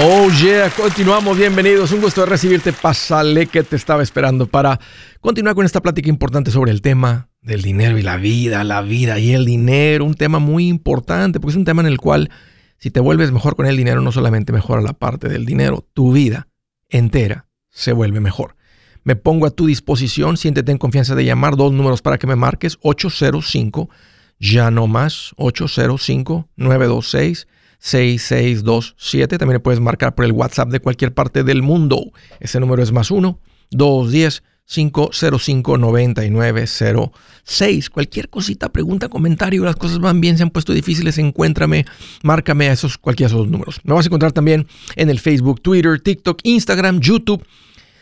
[0.00, 1.92] Oh yeah, continuamos, bienvenidos.
[1.92, 2.72] Un gusto de recibirte.
[2.72, 4.80] Pásale que te estaba esperando para
[5.20, 9.18] continuar con esta plática importante sobre el tema del dinero y la vida, la vida
[9.18, 10.06] y el dinero.
[10.06, 12.30] Un tema muy importante porque es un tema en el cual
[12.78, 16.12] si te vuelves mejor con el dinero, no solamente mejora la parte del dinero, tu
[16.12, 16.48] vida
[16.88, 18.56] entera se vuelve mejor.
[19.04, 22.34] Me pongo a tu disposición, siéntete en confianza de llamar, dos números para que me
[22.34, 23.90] marques, 805,
[24.38, 27.46] ya no más, 805 926
[27.82, 29.38] 6627.
[29.38, 32.12] También puedes marcar por el WhatsApp de cualquier parte del mundo.
[32.38, 33.40] Ese número es más 1
[33.72, 37.90] 210 505 9906.
[37.90, 41.84] Cualquier cosita, pregunta, comentario, las cosas van bien, se han puesto difíciles, encuéntrame,
[42.22, 43.80] márcame a esos cualquiera de esos números.
[43.82, 47.44] Me vas a encontrar también en el Facebook, Twitter, TikTok, Instagram, YouTube.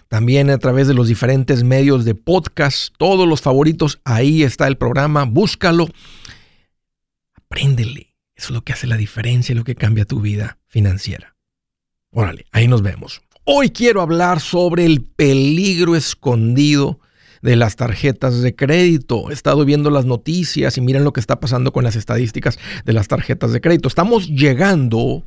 [0.08, 4.76] También a través de los diferentes medios de podcast, todos los favoritos, ahí está el
[4.76, 5.88] programa, búscalo,
[7.34, 8.09] apréndele
[8.40, 11.36] eso es lo que hace la diferencia y lo que cambia tu vida financiera.
[12.10, 13.20] Órale, ahí nos vemos.
[13.44, 17.00] Hoy quiero hablar sobre el peligro escondido
[17.42, 19.30] de las tarjetas de crédito.
[19.30, 22.94] He estado viendo las noticias y miren lo que está pasando con las estadísticas de
[22.94, 23.88] las tarjetas de crédito.
[23.88, 25.22] Estamos llegando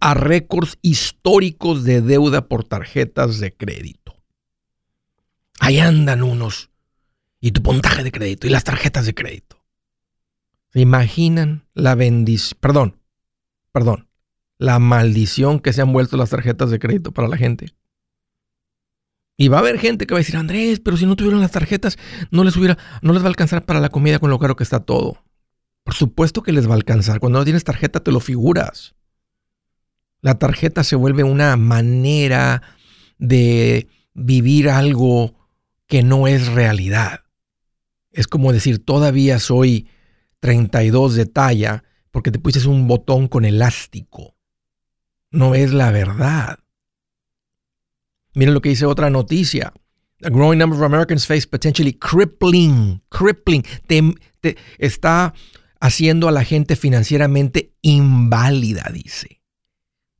[0.00, 4.16] a récords históricos de deuda por tarjetas de crédito.
[5.60, 6.70] Ahí andan unos.
[7.40, 9.59] Y tu puntaje de crédito y las tarjetas de crédito.
[10.72, 12.58] ¿Se imaginan la bendición?
[12.60, 12.96] Perdón,
[13.72, 14.08] perdón.
[14.58, 17.74] La maldición que se han vuelto las tarjetas de crédito para la gente.
[19.36, 21.50] Y va a haber gente que va a decir, Andrés, pero si no tuvieron las
[21.50, 21.96] tarjetas,
[22.30, 24.64] no les hubiera, no les va a alcanzar para la comida con lo caro que
[24.64, 25.24] está todo.
[25.82, 27.20] Por supuesto que les va a alcanzar.
[27.20, 28.94] Cuando no tienes tarjeta, te lo figuras.
[30.20, 32.62] La tarjeta se vuelve una manera
[33.18, 35.34] de vivir algo
[35.86, 37.20] que no es realidad.
[38.12, 39.88] Es como decir, todavía soy
[40.40, 44.36] 32 de talla porque te pusiste un botón con elástico.
[45.30, 46.58] No es la verdad.
[48.34, 49.72] Miren lo que dice otra noticia.
[50.22, 53.64] A growing number of Americans face potentially crippling, crippling,
[54.78, 55.32] está
[55.80, 59.40] haciendo a la gente financieramente inválida, dice.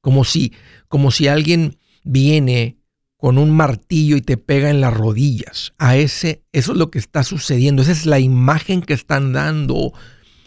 [0.01, 0.55] Como si,
[0.89, 2.80] como si alguien viene
[3.21, 5.75] con un martillo y te pega en las rodillas.
[5.79, 7.83] A ese, eso es lo que está sucediendo.
[7.83, 9.93] Esa es la imagen que están dando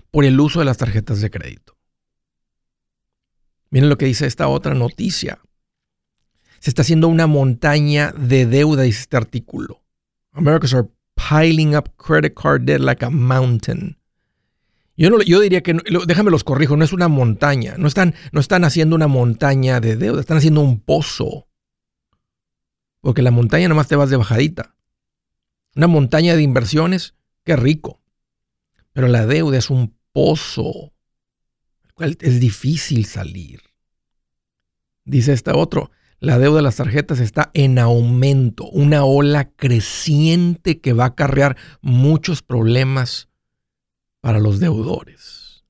[0.10, 1.78] por el uso de las tarjetas de crédito.
[3.70, 5.40] Miren lo que dice esta otra noticia.
[6.60, 9.84] Se está haciendo una montaña de deuda, dice este artículo.
[10.32, 13.98] Americans are piling up credit card debt like a mountain.
[14.96, 17.76] Yo, no, yo diría que, déjame los corrijo, no es una montaña.
[17.78, 21.48] No están, no están haciendo una montaña de deuda, están haciendo un pozo.
[23.04, 24.78] Porque la montaña nomás te vas de bajadita.
[25.76, 28.00] Una montaña de inversiones, qué rico.
[28.94, 30.94] Pero la deuda es un pozo,
[31.96, 33.60] cual es difícil salir.
[35.04, 40.94] Dice este otro, la deuda de las tarjetas está en aumento, una ola creciente que
[40.94, 43.28] va a acarrear muchos problemas
[44.22, 45.66] para los deudores.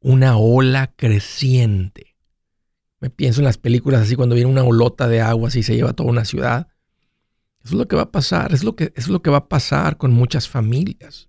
[0.00, 2.05] Una ola creciente.
[3.00, 5.92] Me pienso en las películas así cuando viene una olota de agua así se lleva
[5.92, 6.68] toda una ciudad.
[7.62, 9.48] Eso es lo que va a pasar, es lo que, es lo que va a
[9.48, 11.28] pasar con muchas familias.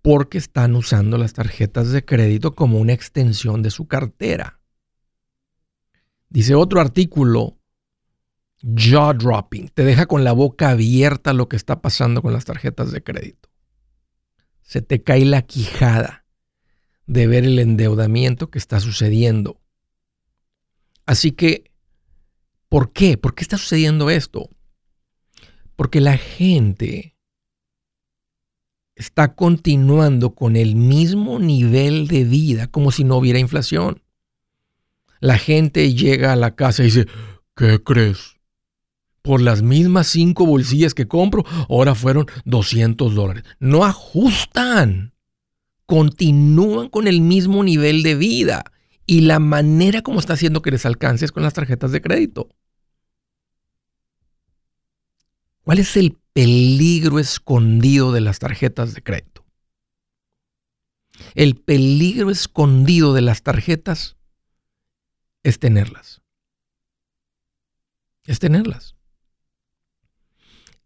[0.00, 4.60] Porque están usando las tarjetas de crédito como una extensión de su cartera.
[6.28, 7.58] Dice otro artículo,
[8.62, 12.92] jaw dropping, te deja con la boca abierta lo que está pasando con las tarjetas
[12.92, 13.48] de crédito.
[14.62, 16.24] Se te cae la quijada
[17.06, 19.60] de ver el endeudamiento que está sucediendo
[21.06, 21.70] Así que,
[22.68, 23.16] ¿por qué?
[23.16, 24.50] ¿Por qué está sucediendo esto?
[25.76, 27.16] Porque la gente
[28.96, 34.02] está continuando con el mismo nivel de vida como si no hubiera inflación.
[35.20, 37.06] La gente llega a la casa y dice,
[37.54, 38.36] ¿qué crees?
[39.22, 43.44] Por las mismas cinco bolsillas que compro, ahora fueron 200 dólares.
[43.58, 45.12] No ajustan.
[45.84, 48.72] Continúan con el mismo nivel de vida
[49.06, 52.48] y la manera como está haciendo que les alcances con las tarjetas de crédito.
[55.62, 59.44] ¿Cuál es el peligro escondido de las tarjetas de crédito?
[61.34, 64.16] El peligro escondido de las tarjetas
[65.42, 66.20] es tenerlas.
[68.24, 68.96] Es tenerlas.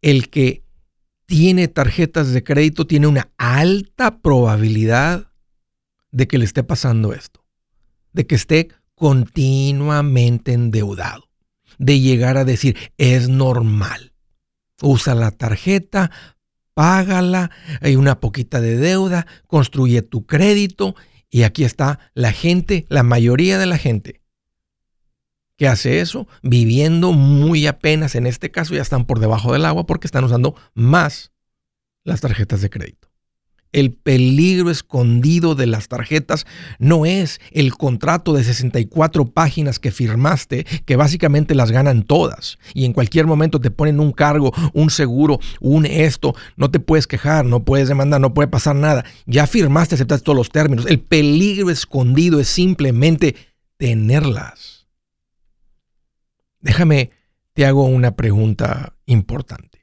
[0.02, 0.62] El que
[1.26, 5.32] tiene tarjetas de crédito tiene una alta probabilidad
[6.10, 7.39] de que le esté pasando esto
[8.12, 11.28] de que esté continuamente endeudado,
[11.78, 14.12] de llegar a decir, es normal.
[14.82, 16.10] Usa la tarjeta,
[16.74, 20.94] págala, hay una poquita de deuda, construye tu crédito
[21.30, 24.20] y aquí está la gente, la mayoría de la gente,
[25.56, 29.84] que hace eso, viviendo muy apenas, en este caso ya están por debajo del agua
[29.84, 31.32] porque están usando más
[32.02, 33.09] las tarjetas de crédito.
[33.72, 36.46] El peligro escondido de las tarjetas
[36.78, 42.58] no es el contrato de 64 páginas que firmaste, que básicamente las ganan todas.
[42.74, 46.34] Y en cualquier momento te ponen un cargo, un seguro, un esto.
[46.56, 49.04] No te puedes quejar, no puedes demandar, no puede pasar nada.
[49.26, 50.86] Ya firmaste, aceptaste todos los términos.
[50.86, 53.36] El peligro escondido es simplemente
[53.76, 54.88] tenerlas.
[56.60, 57.10] Déjame,
[57.54, 59.79] te hago una pregunta importante.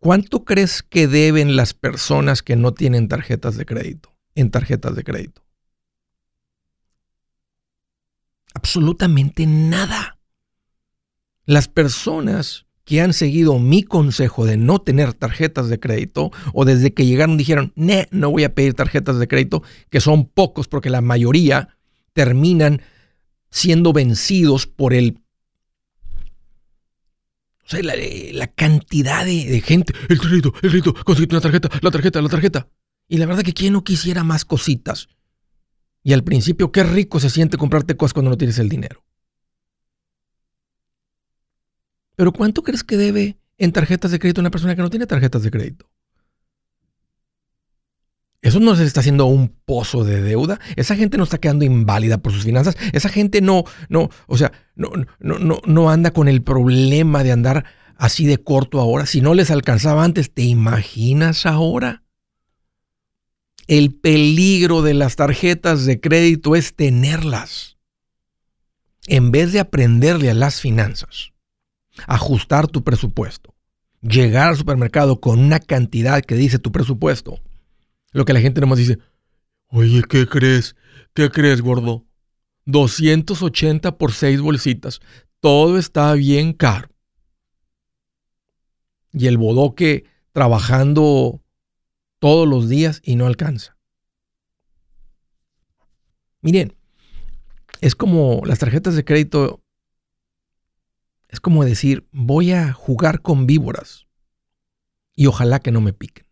[0.00, 5.04] ¿Cuánto crees que deben las personas que no tienen tarjetas de crédito en tarjetas de
[5.04, 5.42] crédito?
[8.54, 10.18] Absolutamente nada.
[11.44, 16.94] Las personas que han seguido mi consejo de no tener tarjetas de crédito o desde
[16.94, 21.02] que llegaron dijeron, no voy a pedir tarjetas de crédito, que son pocos porque la
[21.02, 21.76] mayoría
[22.14, 22.80] terminan
[23.50, 25.20] siendo vencidos por el
[27.70, 32.20] o sea, la, cantidad de, gente, el crédito, el crédito, conseguiste una tarjeta, la tarjeta,
[32.20, 32.68] la tarjeta.
[33.06, 35.08] Y la verdad que quién no quisiera más cositas.
[36.02, 39.04] Y al principio, qué rico se siente comprarte cosas cuando no tienes el dinero.
[42.16, 45.44] Pero ¿cuánto crees que debe en tarjetas de crédito una persona que no tiene tarjetas
[45.44, 45.88] de crédito?
[48.42, 50.58] Eso no se está haciendo un pozo de deuda.
[50.76, 52.76] Esa gente no está quedando inválida por sus finanzas.
[52.92, 57.32] Esa gente no, no, o sea, no, no, no, no anda con el problema de
[57.32, 57.64] andar
[57.96, 59.04] así de corto ahora.
[59.04, 62.02] Si no les alcanzaba antes, ¿te imaginas ahora?
[63.66, 67.76] El peligro de las tarjetas de crédito es tenerlas.
[69.06, 71.32] En vez de aprenderle a las finanzas,
[72.06, 73.54] ajustar tu presupuesto,
[74.00, 77.38] llegar al supermercado con una cantidad que dice tu presupuesto,
[78.12, 78.98] lo que la gente nomás dice,
[79.68, 80.76] oye, ¿qué crees?
[81.14, 82.06] ¿Qué crees, gordo?
[82.66, 85.00] 280 por 6 bolsitas.
[85.40, 86.88] Todo está bien caro.
[89.12, 91.42] Y el bodoque trabajando
[92.18, 93.76] todos los días y no alcanza.
[96.42, 96.76] Miren,
[97.80, 99.62] es como las tarjetas de crédito,
[101.28, 104.06] es como decir, voy a jugar con víboras
[105.14, 106.29] y ojalá que no me piquen.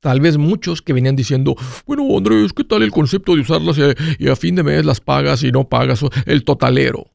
[0.00, 1.54] Tal vez muchos que venían diciendo,
[1.86, 3.76] bueno, Andrés, ¿qué tal el concepto de usarlas
[4.18, 6.00] y a, fin de mes las pagas y no pagas?
[6.24, 7.10] El totalero.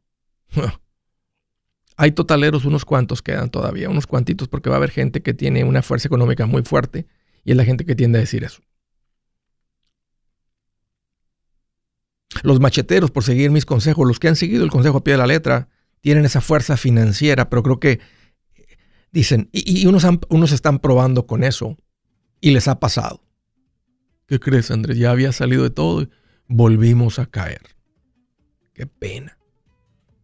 [1.97, 5.63] Hay totaleros, unos cuantos quedan todavía, unos cuantitos, porque va a haber gente que tiene
[5.63, 7.07] una fuerza económica muy fuerte
[7.43, 8.61] y es la gente que tiende a decir eso.
[12.43, 15.19] Los macheteros, por seguir mis consejos, los que han seguido el consejo a pie de
[15.19, 15.69] la letra,
[16.01, 17.99] tienen esa fuerza financiera, pero creo que
[19.11, 21.77] dicen, y, unos, unos están probando con eso,
[22.45, 23.21] y les ha pasado.
[24.27, 24.99] ¿Qué crees, Andrés?
[24.99, 26.09] Ya había salido de todo y
[26.47, 27.75] volvimos a caer.
[28.71, 29.39] Qué pena.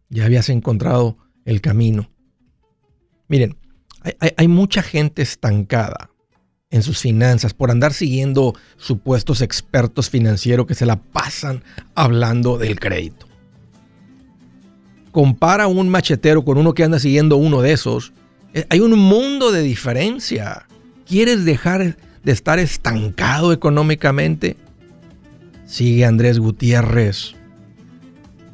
[0.08, 2.12] Ya habías encontrado el camino.
[3.26, 3.56] Miren,
[4.36, 6.10] hay, mucha gente estancada
[6.70, 11.64] en sus finanzas por andar siguiendo supuestos expertos financieros que se la pasan
[11.96, 13.26] hablando del crédito.
[15.10, 18.12] Compara un machetero con uno que anda siguiendo uno de esos.
[18.54, 20.68] Eh, hay un mundo de diferencia.
[21.04, 24.56] ¿Quieres dejar de estar estancado económicamente?
[25.66, 27.34] Sigue Andrés Gutiérrez.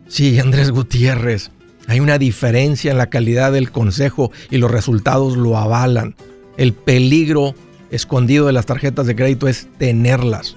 [0.08, 1.50] Sigue Andrés Gutiérrez.
[1.86, 6.14] Hay una diferencia en la calidad del consejo y los resultados lo avalan.
[6.56, 7.54] El peligro
[7.90, 10.56] escondido de las tarjetas de crédito es tenerlas.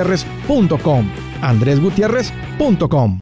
[0.01, 1.09] andresgutierrez.com.
[1.41, 3.19] andresgutierrez.com.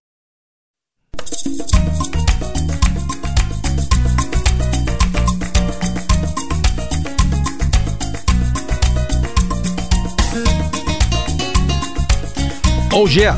[12.92, 13.38] Oh yeah.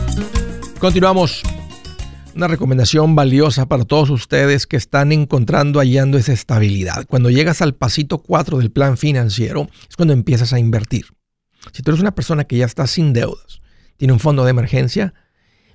[0.79, 1.43] Continuamos.
[2.33, 7.05] Una recomendación valiosa para todos ustedes que están encontrando, hallando esa estabilidad.
[7.05, 11.07] Cuando llegas al pasito 4 del plan financiero, es cuando empiezas a invertir.
[11.73, 13.61] Si tú eres una persona que ya está sin deudas,
[13.97, 15.13] tiene un fondo de emergencia,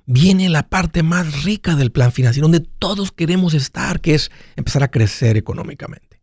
[0.05, 4.83] viene la parte más rica del plan financiero, donde todos queremos estar, que es empezar
[4.83, 6.21] a crecer económicamente.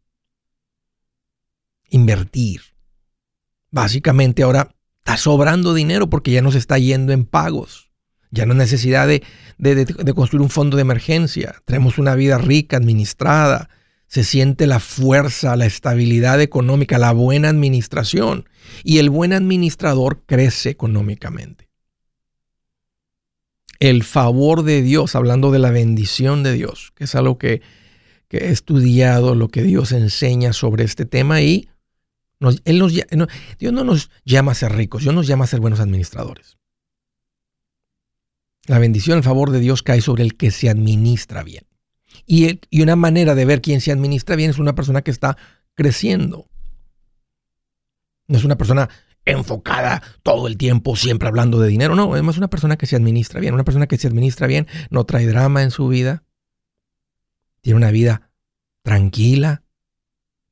[1.91, 2.63] Invertir.
[3.71, 7.91] Básicamente ahora está sobrando dinero porque ya no se está yendo en pagos.
[8.31, 9.23] Ya no hay necesidad de,
[10.15, 11.55] construir un fondo de emergencia.
[11.65, 13.69] Tenemos una vida rica, administrada.
[14.15, 18.49] Se siente la fuerza, la estabilidad económica, la buena administración.
[18.85, 21.69] Y el buen administrador crece económicamente.
[23.81, 27.61] El favor de Dios, hablando de la bendición de Dios, que es algo que,
[28.31, 31.69] he estudiado, lo que Dios enseña sobre este tema y
[32.65, 35.81] él nos, Dios no nos llama a ser ricos, Dios nos llama a ser buenos
[35.81, 36.57] administradores.
[38.67, 41.65] La bendición, el favor de Dios cae sobre el que se administra bien.
[42.27, 45.37] Y, una manera de ver quién se administra bien es una persona que está
[45.75, 46.49] creciendo.
[48.27, 48.89] No es una persona
[49.27, 51.95] enfocada todo el tiempo, siempre hablando de dinero.
[51.95, 53.55] No, es una persona que se administra bien.
[53.55, 56.25] Una persona que se administra bien no trae drama en su vida.
[57.61, 58.31] Tiene una vida
[58.83, 59.63] tranquila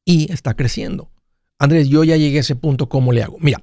[0.05, 1.11] y está creciendo.
[1.59, 3.37] Andrés, yo ya llegué a ese punto, ¿cómo le hago?
[3.41, 3.63] Mira,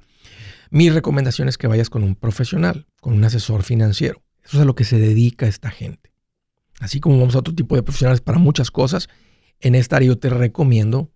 [0.70, 4.22] mi recomendación es que vayas con un profesional, con un asesor financiero.
[4.44, 6.09] Eso es a lo que se dedica esta gente.
[6.80, 9.08] Así como vamos a otro tipo de profesionales para muchas cosas,
[9.60, 11.10] en esta área yo te recomiendo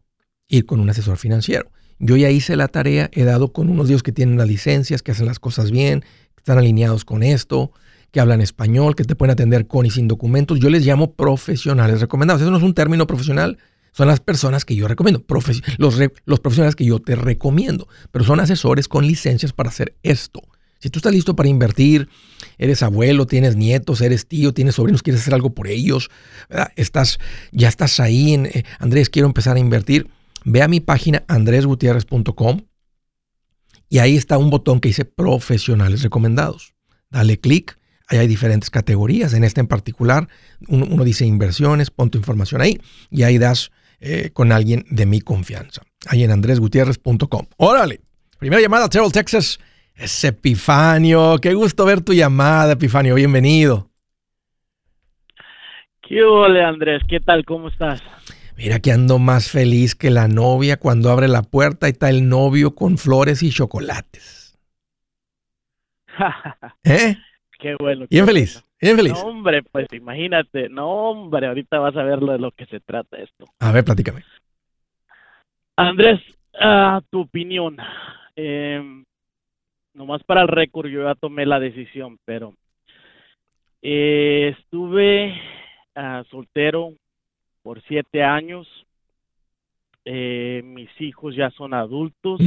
[0.47, 1.71] ir con un asesor financiero.
[1.99, 5.13] Yo ya hice la tarea, he dado con unos dios que tienen las licencias, que
[5.13, 7.73] hacen las cosas bien, que están alineados con esto,
[8.11, 10.61] que hablan español, que te pueden atender con y sin documentos.
[10.61, 12.43] Yo les llamo profesionales recomendados.
[12.43, 13.59] Eso no es un término profesional,
[13.93, 15.25] son las personas que yo recomiendo,
[15.79, 20.43] los, los profesionales que yo te recomiendo, pero son asesores con licencias para hacer esto.
[20.85, 22.11] Si tú estás listo para invertir,
[22.59, 26.11] eres abuelo, tienes nietos, eres tío, tienes sobrinos, quieres hacer algo por ellos,
[26.77, 27.19] estás,
[27.53, 30.11] ya estás ahí en, eh, Andrés, quiero empezar a invertir,
[30.45, 32.67] ve a mi página andresgutierrez.com
[33.89, 36.75] y ahí está un botón que dice profesionales recomendados.
[37.09, 40.29] Dale clic, ahí hay diferentes categorías, en esta en particular,
[40.69, 45.23] uno, dice inversiones, pon tu información ahí y ahí das eh, con alguien de mi
[45.23, 47.47] confianza, ahí en andresgutierrez.com.
[47.57, 48.03] Órale,
[48.39, 49.59] primera llamada Terrell, Texas.
[49.97, 51.39] Es Epifanio.
[51.41, 53.15] Qué gusto ver tu llamada, Epifanio.
[53.15, 53.91] Bienvenido.
[56.03, 57.03] ¿Qué hola, Andrés?
[57.09, 57.45] ¿Qué tal?
[57.45, 58.03] ¿Cómo estás?
[58.57, 62.29] Mira que ando más feliz que la novia cuando abre la puerta y está el
[62.29, 64.59] novio con flores y chocolates.
[66.85, 67.17] ¿Eh?
[67.61, 68.07] Qué bueno.
[68.11, 68.65] Bien feliz.
[68.81, 69.13] Bien feliz.
[69.13, 70.69] No, hombre, pues imagínate.
[70.69, 73.47] No, hombre, ahorita vas a ver de lo que se trata esto.
[73.61, 74.25] A ver, platícame.
[75.77, 76.21] Andrés,
[76.55, 77.77] uh, tu opinión.
[78.37, 79.05] Eh,
[79.95, 82.55] nomás para el récord yo ya tomé la decisión, pero
[83.83, 85.41] eh, estuve
[85.95, 86.93] ah, soltero
[87.63, 88.69] por siete años.
[90.05, 92.41] Eh, mis hijos ya son adultos.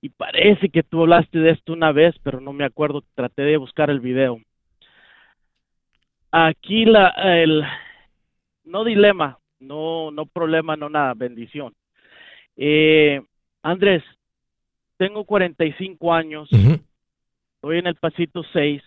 [0.00, 3.02] Y parece que tú hablaste de esto una vez, pero no me acuerdo.
[3.14, 4.40] Traté de buscar el video.
[6.30, 7.64] Aquí la, el,
[8.64, 11.74] no dilema, no, no problema, no nada, bendición.
[12.56, 13.22] Eh,
[13.62, 14.04] Andrés,
[14.98, 18.82] tengo 45 años, estoy en el pasito 6.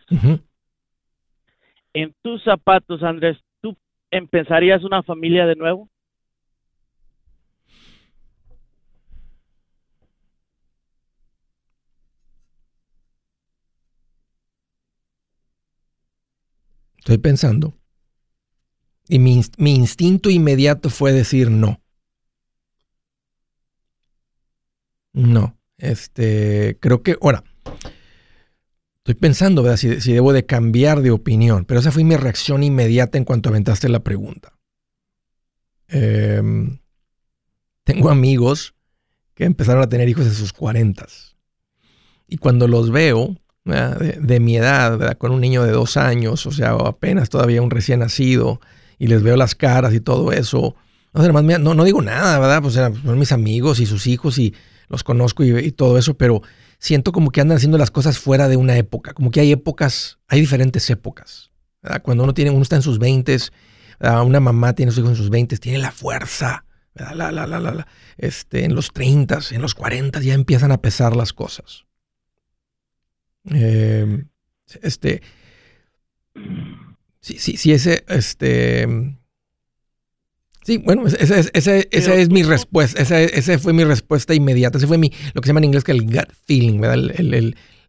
[1.93, 3.75] En tus zapatos, Andrés, ¿tú
[4.11, 5.89] empezarías una familia de nuevo?
[16.99, 17.73] Estoy pensando.
[19.07, 21.81] Y mi, mi, instinto inmediato fue decir no.
[25.13, 25.60] No.
[25.81, 27.43] Este, creo que, ahora,
[29.01, 29.77] Estoy pensando, ¿verdad?
[29.77, 33.89] Si, debo de cambiar de opinión, pero esa fue mi reacción inmediata en cuanto aventaste
[33.89, 34.53] la pregunta.
[35.87, 36.77] Em,
[37.83, 38.75] tengo amigos
[39.33, 41.35] que empezaron a tener hijos en sus cuarentas.
[42.27, 46.73] Y cuando los veo, de, mi edad, con un niño de dos años, o sea,
[46.73, 48.61] apenas todavía un recién nacido,
[48.99, 50.75] y les veo las caras y todo eso,
[51.13, 52.61] no, no, no digo nada, ¿verdad?
[52.61, 54.53] Pues son mis amigos y sus hijos y
[54.91, 56.41] los conozco y todo eso, pero
[56.77, 60.19] siento como que andan haciendo las cosas fuera de una época, como que hay épocas,
[60.27, 61.49] hay diferentes épocas.
[62.03, 63.37] Cuando uno tiene, uno está en sus 20,
[64.25, 68.65] una mamá tiene sus hijos en sus 20, tiene la fuerza, la, la, la, este,
[68.65, 71.85] en los 30, en los 40 ya empiezan a pesar las cosas.
[73.49, 74.25] Eh,
[74.81, 75.21] este,
[77.21, 79.15] sí, sí, sí, ese, este,
[80.63, 85.41] Sí, bueno, esa, es mi respuesta, esa, fue mi respuesta inmediata, esa fue mi, lo
[85.41, 86.97] que se llama en inglés que el gut feeling, ¿verdad?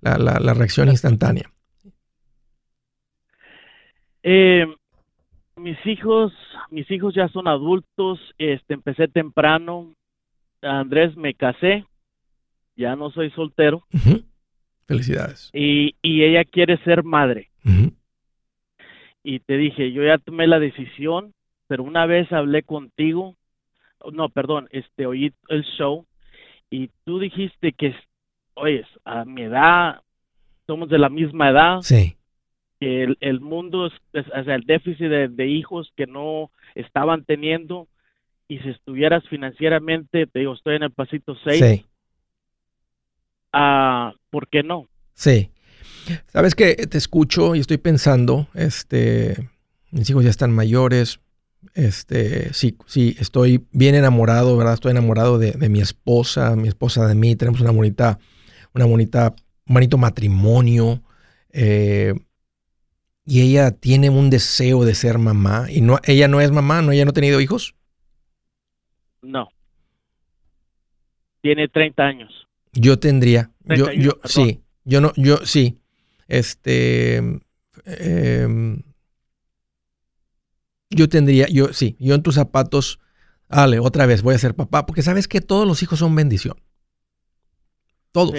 [0.01, 1.51] la, reacción instantánea.
[4.23, 4.67] Eh,
[5.57, 6.33] mis hijos,
[6.71, 9.95] mis hijos ya son adultos, este, empecé temprano,
[10.63, 11.85] Andrés, me casé,
[12.77, 13.85] ya no soy soltero.
[14.87, 15.51] Felicidades.
[15.53, 17.51] Y, ella quiere ser madre.
[19.25, 21.33] Y te dije, yo ya tomé la decisión,
[21.73, 23.35] pero una vez hablé contigo,
[24.13, 26.05] no, perdón, este, oí el show
[26.69, 27.95] y tú dijiste que,
[28.53, 30.03] oye, a mi edad,
[30.67, 31.81] somos de la misma edad.
[31.81, 32.15] Sí.
[32.79, 37.89] Que el, mundo, es, o sea, el déficit de, hijos que no estaban teniendo
[38.49, 41.59] y si estuvieras financieramente, te digo, estoy en el pasito 6.
[41.59, 41.87] Sí.
[43.55, 44.89] Ah, ¿Por qué no?
[45.15, 45.49] Sí.
[46.27, 49.49] Sabes que te escucho y estoy pensando, este,
[49.91, 51.19] mis hijos ya están mayores,
[51.75, 54.75] este, sí, sí, estoy bien enamorado, ¿verdad?
[54.75, 57.35] Estoy enamorado de, mi esposa, mi esposa de mí.
[57.37, 58.19] Tenemos una bonita,
[58.75, 59.35] una bonita,
[59.67, 61.03] un bonito matrimonio.
[61.51, 62.15] Eh,
[63.25, 65.67] y ella tiene un deseo de ser mamá.
[65.71, 66.93] Y no, ella no es mamá, ¿no?
[66.93, 67.75] ¿Ella no ha tenido hijos?
[69.23, 69.49] No.
[71.41, 72.47] Tiene 30 años.
[72.73, 73.51] Yo tendría.
[73.65, 74.63] yo, yo, sí.
[74.85, 75.79] Yo no, yo, sí.
[76.29, 77.23] Este.
[77.87, 78.77] Eh,
[80.95, 82.99] yo tendría, yo sí, yo en tus zapatos,
[83.49, 86.57] dale, otra vez voy a ser papá, porque sabes que todos los hijos son bendición.
[88.13, 88.35] Todos.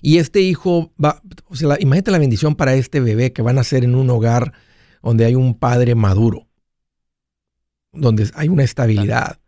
[0.00, 3.64] Y este hijo va, o sea, imagínate la bendición para este bebé que van a
[3.64, 4.52] ser en un hogar
[5.02, 6.48] donde hay un padre maduro,
[7.92, 9.38] donde hay una estabilidad.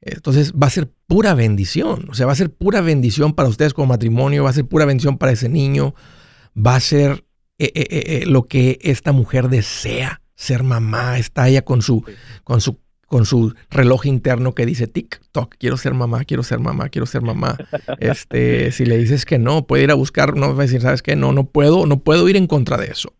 [0.00, 3.74] Entonces va a ser pura bendición, o sea, va a ser pura bendición para ustedes
[3.74, 5.94] como matrimonio, va a ser pura bendición para ese niño,
[6.56, 7.24] va a ser
[7.58, 12.02] eh, eh, eh, lo que esta mujer desea ser mamá, está ella con su,
[12.44, 16.88] con su, con su reloj interno que dice TikTok, quiero ser mamá, quiero ser mamá,
[16.88, 17.58] quiero ser mamá.
[17.98, 21.02] Este, si le dices que no, puede ir a buscar, no va a decir, ¿sabes
[21.02, 21.14] qué?
[21.14, 23.12] No, no puedo, no puedo ir en contra de eso.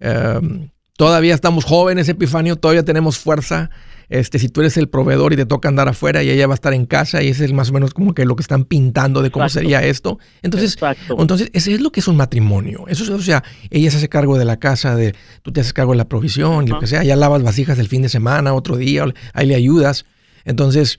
[0.00, 3.68] Em, todavía estamos jóvenes, Epifanio, todavía tenemos fuerza.
[4.08, 6.56] Este, si tú eres el proveedor y te toca andar afuera y ella va a
[6.56, 9.22] estar en casa y ese es más o menos como que lo que están pintando
[9.22, 10.18] de cómo sería esto.
[10.42, 10.76] Entonces,
[11.18, 12.84] entonces, ese es lo que es un matrimonio.
[12.88, 15.72] Eso es, o sea, ella se hace cargo de la casa, de tú te haces
[15.72, 18.54] cargo de la provisión, y lo que sea, ya lavas vasijas el fin de semana,
[18.54, 20.06] otro día, ahí le ayudas.
[20.44, 20.98] Entonces,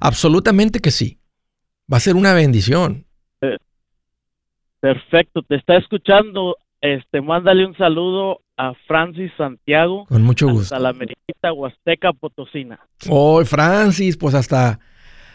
[0.00, 1.18] absolutamente que sí.
[1.92, 3.06] Va a ser una bendición.
[3.40, 3.58] Eh,
[4.80, 6.56] perfecto, te está escuchando.
[6.80, 10.06] Este, mándale un saludo a Francis Santiago.
[10.06, 10.74] Con mucho gusto.
[10.74, 12.80] Hasta la Merita Huasteca Potosina.
[13.08, 14.80] Oh, Francis, pues hasta,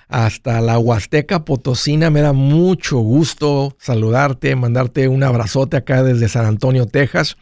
[0.07, 6.45] hasta la Huasteca Potosina me da mucho gusto saludarte, mandarte un abrazote acá desde San
[6.45, 7.37] Antonio, Texas.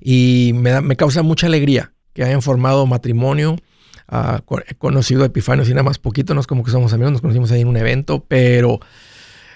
[0.00, 3.56] Y me, da, me causa mucha alegría que hayan formado matrimonio.
[4.10, 7.12] Uh, he conocido a Epifanio, si nada más poquito, no es como que somos amigos,
[7.12, 8.80] nos conocimos ahí en un evento, pero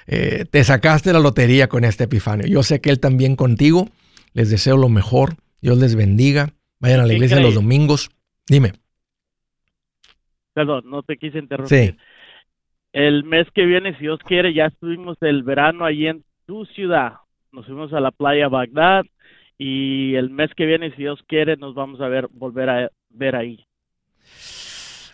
[0.06, 2.46] eh, te sacaste la lotería con este Epifanio.
[2.46, 3.88] Yo sé que él también contigo.
[4.36, 5.36] Les deseo lo mejor.
[5.62, 6.50] Dios les bendiga.
[6.78, 8.10] Vayan a la iglesia los domingos.
[8.46, 8.72] Dime.
[10.52, 11.92] Perdón, no te quise interrumpir.
[11.92, 11.96] Sí.
[12.92, 17.14] El mes que viene, si Dios quiere, ya estuvimos el verano ahí en tu ciudad.
[17.50, 19.06] Nos fuimos a la playa Bagdad
[19.56, 23.36] y el mes que viene, si Dios quiere, nos vamos a ver, volver a ver
[23.36, 23.64] ahí.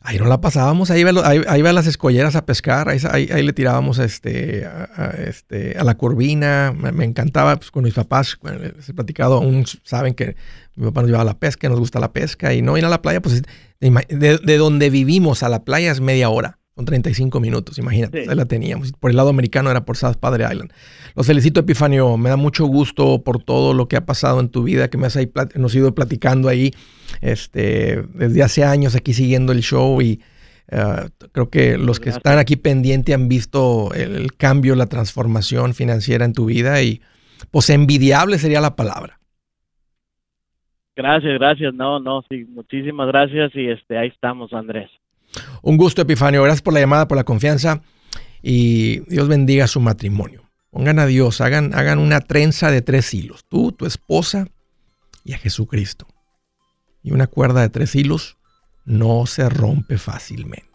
[0.04, 4.66] Ahí no la pasábamos, ahí iba, ahí, las escolleras a pescar, ahí, le tirábamos este,
[4.66, 9.64] a, este, a la curvina, me, encantaba pues, con mis papás, les he platicado, aún
[9.84, 10.34] saben que
[10.74, 12.88] mi papá nos llevaba a la pesca, nos gusta la pesca, y no ir a
[12.88, 13.42] la playa, pues
[13.80, 16.58] de donde vivimos a la playa es media hora.
[16.74, 18.20] Son 35 minutos, imagínate.
[18.20, 18.92] Ahí la teníamos.
[18.92, 20.72] Por el lado americano era por South Padre Island.
[21.14, 22.16] Los felicito, Epifanio.
[22.16, 25.06] Me da mucho gusto por todo lo que ha pasado en tu vida, que me
[25.06, 26.70] has ahí, nos ido platicando ahí
[27.20, 30.22] este, desde hace años aquí siguiendo el show y
[30.72, 36.24] uh, creo que los que están aquí pendientes han visto el, cambio, la transformación financiera
[36.24, 37.02] en tu vida y
[37.50, 39.18] pues envidiable sería la palabra.
[40.96, 41.74] Gracias, gracias.
[41.74, 44.90] No, no, sí, muchísimas gracias y este, ahí estamos, Andrés.
[45.62, 46.42] Un gusto, Epifanio.
[46.42, 47.82] Gracias por la llamada, por la confianza
[48.42, 50.42] y Dios bendiga su matrimonio.
[50.70, 53.46] Pongan a Dios, hagan, una trenza de tres hilos.
[53.48, 54.48] Tú, tu esposa
[55.24, 56.06] y a Jesucristo.
[57.02, 58.38] Y una cuerda de tres hilos
[58.84, 60.66] no se rompe fácilmente.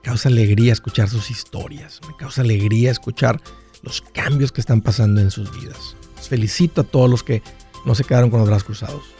[0.03, 2.01] Causa alegría escuchar sus historias.
[2.09, 3.41] Me causa alegría escuchar
[3.83, 5.97] los cambios que están pasando en sus vidas.
[6.17, 7.43] Les felicito a todos los que
[7.85, 9.20] no se quedaron con los brazos cruzados.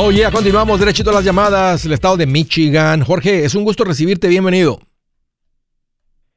[0.00, 3.00] Oye, oh, continuamos derechito a las llamadas, el estado de Michigan.
[3.00, 4.78] Jorge, es un gusto recibirte, bienvenido.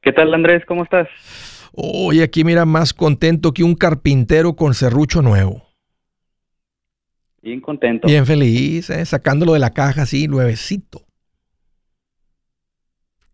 [0.01, 0.65] ¿Qué tal Andrés?
[0.65, 1.07] ¿Cómo estás?
[1.71, 5.61] Oye, aquí mira más contento que un carpintero con serrucho nuevo.
[7.43, 8.07] Bien contento.
[8.07, 9.05] Bien feliz, ¿eh?
[9.05, 11.01] sacándolo de la caja así, nuevecito.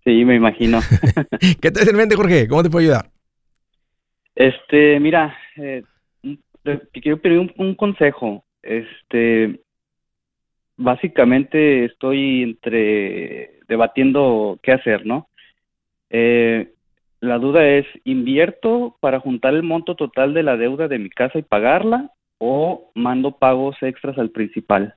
[0.04, 0.82] Sí, me imagino.
[1.62, 2.50] ¿Qué te en mente, Jorge?
[2.50, 3.12] ¿Cómo te puedo ayudar?
[4.36, 5.84] Este, mira, eh,
[6.64, 8.44] te quiero pedir un, un consejo.
[8.62, 9.62] Este,
[10.78, 15.30] básicamente estoy entre debatiendo qué hacer, ¿no?
[16.10, 16.74] Eh,
[17.20, 21.40] la duda es, ¿invierto para juntar el monto total de la deuda de mi casa
[21.40, 24.96] y pagarla o mando pagos extras al principal?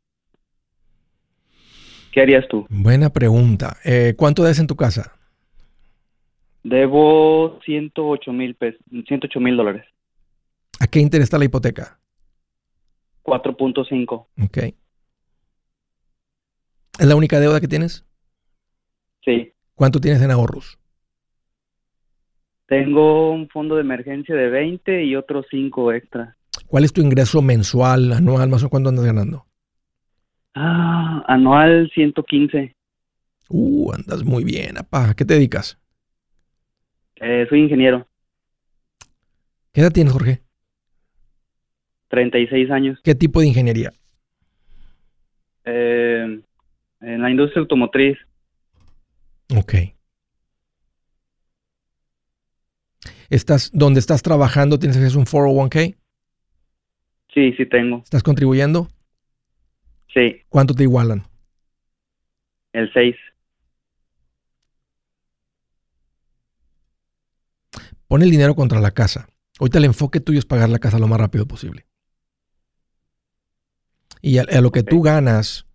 [2.13, 2.67] ¿Qué harías tú?
[2.69, 3.77] Buena pregunta.
[3.85, 5.17] Eh, ¿Cuánto debes en tu casa?
[6.63, 9.87] Debo 108 mil pesos, 108 mil dólares.
[10.79, 11.99] ¿A qué interés está la hipoteca?
[13.23, 14.27] 4.5.
[14.45, 14.59] Ok.
[16.99, 18.05] ¿Es la única deuda que tienes?
[19.25, 19.53] Sí.
[19.75, 20.79] ¿Cuánto tienes en ahorros?
[22.67, 26.37] Tengo un fondo de emergencia de 20 y otros 5 extra.
[26.67, 29.47] ¿Cuál es tu ingreso mensual, anual, más o menos cuánto andas ganando?
[30.55, 32.75] Ah, anual 115.
[33.49, 35.11] Uh, andas muy bien, apa.
[35.11, 35.79] ¿A qué te dedicas?
[37.17, 38.07] Eh, soy ingeniero.
[39.73, 40.43] ¿Qué edad tienes, Jorge?
[42.09, 42.99] 36 años.
[43.03, 43.93] ¿Qué tipo de ingeniería?
[45.65, 46.41] Eh,
[47.01, 48.19] en la industria automotriz.
[49.57, 49.75] Ok.
[53.29, 55.97] ¿Estás, donde estás trabajando, tienes acceso a un 401k?
[57.33, 57.99] Sí, sí tengo.
[58.03, 58.89] ¿Estás contribuyendo?
[60.13, 60.43] Sí.
[60.49, 61.23] ¿Cuánto te igualan?
[62.73, 63.17] El 6.
[68.09, 69.29] Pon el dinero contra la casa.
[69.61, 71.87] Ahorita el enfoque tuyo es pagar la casa lo más rápido posible.
[74.21, 75.67] Y a, a lo que tú ganas,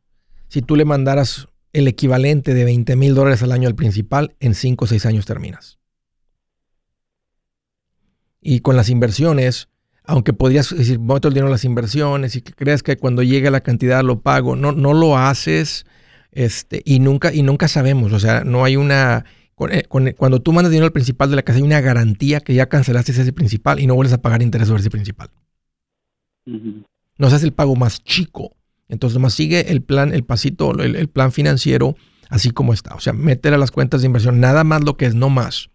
[0.47, 4.55] si tú le mandaras el equivalente de 20 mil dólares al año al principal, en
[4.55, 5.77] 5 o 6 años terminas.
[8.41, 9.67] Y con las inversiones,
[10.03, 13.51] aunque podrías decir, meto el dinero en las inversiones y que creas que cuando llegue
[13.51, 15.85] la cantidad lo pago, no, no lo haces
[16.31, 18.13] este, y, nunca, y nunca sabemos.
[18.13, 19.25] O sea, no hay una...
[19.69, 22.67] Eh, cuando tú mandas dinero al principal de la casa hay una garantía que ya
[22.67, 25.29] cancelaste ese principal y no vuelves a pagar interés sobre ese principal.
[26.45, 28.51] No seas el pago más chico
[28.87, 31.95] entonces, más sigue el plan, el pasito, el, plan financiero
[32.29, 32.95] así como está.
[32.95, 35.69] O sea, métele a las cuentas de inversión, nada más lo que es, no más.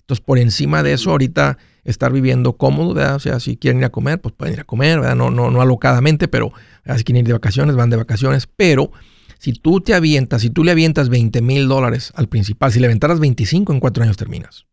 [0.00, 3.16] Entonces, por encima de eso, ahorita estar viviendo cómodo, ¿verdad?
[3.16, 5.16] O sea, si quieren ir a comer, pues pueden ir a comer, ¿verdad?
[5.16, 6.52] No, no, no alocadamente, pero
[6.96, 8.46] si quieren ir de vacaciones, van de vacaciones.
[8.46, 8.90] Pero
[9.38, 12.86] si tú te avientas, si tú le avientas 20 mil dólares al principal, si le
[12.86, 14.66] aventaras 25, en cuatro años terminas.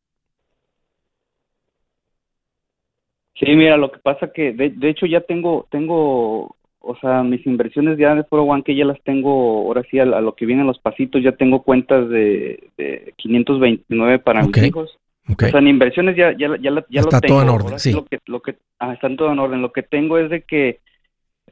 [3.36, 7.46] Sí, mira, lo que pasa que, de, de hecho, ya tengo, tengo o sea, mis
[7.46, 10.68] inversiones ya de Foro One que ya las tengo, ahora sí, a, lo que vienen
[10.68, 14.98] los pasitos, ya tengo cuentas de, de 529 para mis hijos.
[15.28, 17.34] O sea, en inversiones ya, ya, ya, ya Está lo tengo.
[17.36, 17.92] todo en orden, sí.
[17.92, 19.62] Lo que, lo que, ah, está todo en orden.
[19.62, 20.80] Lo que tengo es de que,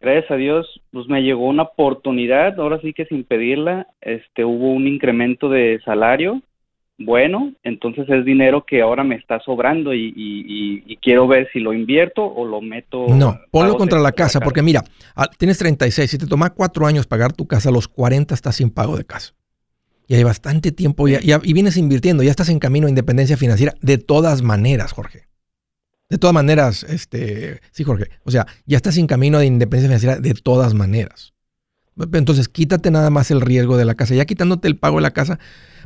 [0.01, 4.71] gracias a Dios, pues me llegó una oportunidad, ahora sí que sin pedirla, este, hubo
[4.71, 6.41] un incremento de salario
[6.99, 12.25] bueno, entonces es dinero que ahora me está sobrando y, quiero ver si lo invierto
[12.25, 13.07] o lo meto.
[13.09, 14.83] No, ponlo contra la casa, porque mira,
[15.37, 18.71] tienes 36, si te toma cuatro años pagar tu casa, a los 40 estás sin
[18.71, 19.33] pago de casa.
[20.07, 23.73] Y hay bastante tiempo ya, y vienes invirtiendo, ya estás en camino a independencia financiera
[23.81, 25.27] de todas maneras, Jorge.
[26.09, 28.09] De todas maneras, este, sí, Jorge.
[28.23, 31.33] O sea, ya estás en camino de independencia financiera de todas maneras.
[32.13, 34.15] Entonces, quítate nada más el riesgo de la casa.
[34.15, 35.39] Ya quitándote el pago de la casa,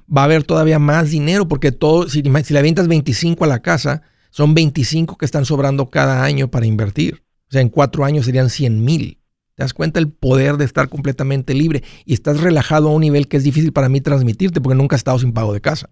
[0.09, 3.61] va a haber todavía más dinero porque todo, si, si le avientas 25 a la
[3.61, 7.23] casa, son 25 que están sobrando cada año para invertir.
[7.49, 9.19] O sea, en cuatro años serían 100 mil.
[9.55, 11.83] ¿Te das cuenta el poder de estar completamente libre?
[12.05, 14.97] Y estás relajado a un nivel que es difícil para mí transmitirte porque nunca he
[14.97, 15.89] estado sin pago de casa.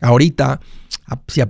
[0.00, 0.60] Ahorita,
[1.28, 1.40] si,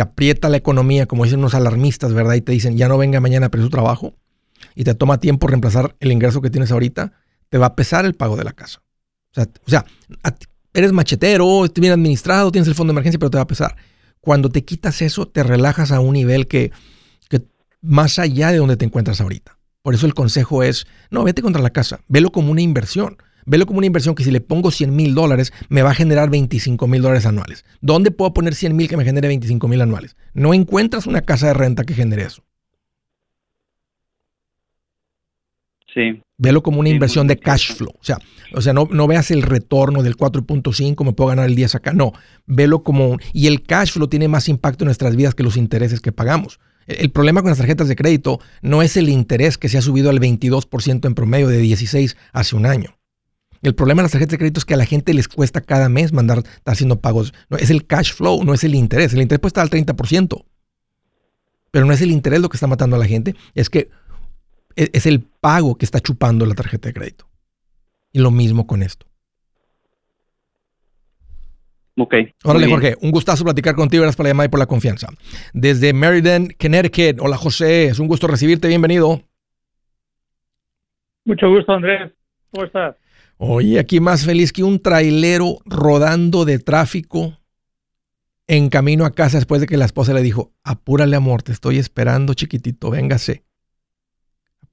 [0.00, 2.34] aprieta la economía, como dicen unos alarmistas, ¿verdad?
[2.34, 4.14] Y te dicen, ya no venga mañana a su trabajo,
[4.74, 7.12] y te toma tiempo reemplazar el ingreso que tienes ahorita,
[7.48, 8.82] te va a pesar el pago de la casa.
[9.30, 9.86] O sea, o sea
[10.74, 13.76] eres machetero, estás bien administrado, tienes el fondo de emergencia, pero te va a pesar.
[14.20, 16.72] Cuando te quitas eso, te relajas a un nivel que,
[17.80, 19.58] más allá de donde te encuentras ahorita.
[19.82, 23.16] Por eso el consejo es, no, vete contra la casa, velo como una inversión.
[23.46, 26.30] Velo como una inversión que si le pongo 100 mil dólares, me va a generar
[26.30, 27.66] 25 mil dólares anuales.
[27.82, 30.16] ¿Dónde puedo poner 100 mil que me genere 25 mil anuales?
[30.32, 32.42] No encuentras una casa de renta que genere eso.
[35.92, 36.23] Sí.
[36.36, 37.92] Velo como una inversión de cash flow.
[37.94, 38.18] O sea,
[38.54, 41.92] o sea no, no veas el retorno del 4.5, me puedo ganar el 10 acá.
[41.92, 42.12] No,
[42.46, 43.18] velo como...
[43.32, 46.58] Y el cash flow tiene más impacto en nuestras vidas que los intereses que pagamos.
[46.86, 50.10] El, problema con las tarjetas de crédito no es el interés que se ha subido
[50.10, 52.98] al 22% en promedio de 16 hace un año.
[53.62, 55.88] El problema de las tarjetas de crédito es que a la gente les cuesta cada
[55.88, 57.32] mes mandar, estar haciendo pagos.
[57.48, 59.14] No, es el cash flow, no es el interés.
[59.14, 60.44] El interés puede estar al 30%.
[61.70, 63.34] Pero no es el interés lo que está matando a la gente.
[63.54, 63.88] Es que
[64.76, 67.28] es el pago que está chupando la tarjeta de crédito.
[68.12, 69.06] Y lo mismo con esto.
[71.96, 72.14] Ok.
[72.42, 74.02] Órale, Jorge, un gustazo platicar contigo.
[74.02, 75.08] Gracias por la llamada y por la confianza.
[75.52, 77.20] Desde Meriden, Connecticut.
[77.20, 77.86] Hola, José.
[77.86, 78.68] Es un gusto recibirte.
[78.68, 79.22] Bienvenido.
[81.24, 82.12] Mucho gusto, Andrés.
[82.50, 82.96] ¿Cómo estás?
[83.36, 87.38] Oye, aquí más feliz que un trailero rodando de tráfico
[88.46, 91.78] en camino a casa después de que la esposa le dijo, apúrale amor, te estoy
[91.78, 93.44] esperando chiquitito, véngase.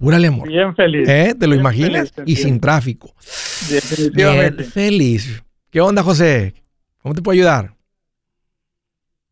[0.01, 0.47] Apúrale, amor.
[0.47, 1.07] Bien feliz.
[1.07, 1.35] ¿Eh?
[1.39, 2.11] ¿Te lo imaginas?
[2.25, 3.13] y sin tráfico.
[3.69, 4.63] Definitivamente.
[4.63, 5.43] Bien feliz.
[5.69, 6.55] ¿Qué onda, José?
[7.03, 7.75] ¿Cómo te puedo ayudar?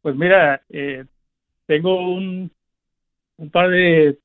[0.04, 1.06] Pues mira, eh,
[1.66, 2.52] tengo un,
[3.38, 4.20] un, par de...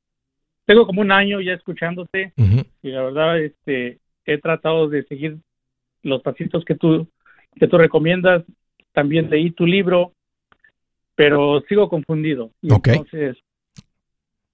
[0.66, 5.38] Tengo como un año ya escuchándote y la verdad este, he tratado de seguir
[6.02, 7.08] los pasitos que tú,
[7.54, 8.44] que tú recomiendas.
[8.92, 10.12] También leí tu libro,
[11.14, 12.50] pero sigo confundido.
[12.60, 13.38] Y Entonces,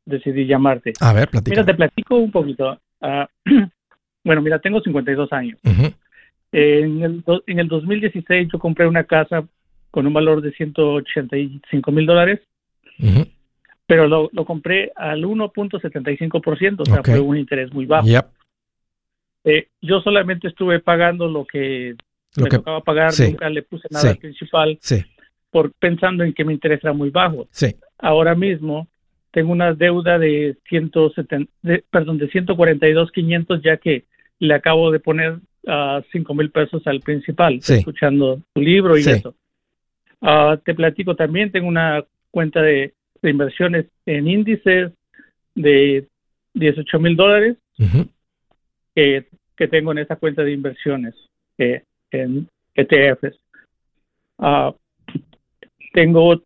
[0.04, 0.92] decidí llamarte.
[1.00, 1.50] A ver, platica.
[1.50, 2.78] Mira, te platico un poquito.
[3.00, 3.28] Ah,
[4.24, 5.58] bueno, mira, tengo 52 años.
[6.52, 9.44] en, el, en el 2016 yo compré una casa
[9.90, 12.40] con un valor de 185 mil dólares,
[13.86, 18.06] pero lo, lo, compré al 1.75%, o sea, fue un interés muy bajo.
[19.42, 21.94] Eh, yo solamente estuve pagando lo que
[22.36, 24.78] me tocaba pagar, nunca le puse nada principal,
[25.50, 27.48] por pensando en que mi interés era muy bajo.
[27.98, 28.86] Ahora mismo
[29.30, 31.50] tengo una deuda de 170,
[31.90, 34.04] perdón, de 142.500 ya que
[34.38, 39.34] le acabo de poner a cinco mil pesos al principal, escuchando tu libro y eso.
[40.20, 44.92] Ah, te platico también, tengo una cuenta de, inversiones en índices
[45.54, 46.06] de
[46.54, 47.56] 18 mil dólares
[48.94, 49.26] que,
[49.70, 51.14] tengo en esa cuenta de inversiones
[51.58, 53.38] eh, en ETFs.
[54.38, 54.74] Ah,
[55.92, 56.42] tengo